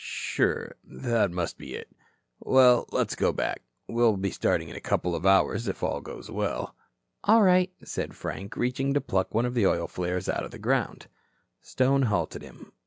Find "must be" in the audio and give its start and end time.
1.29-1.75